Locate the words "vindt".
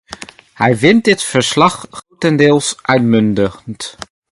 0.77-1.05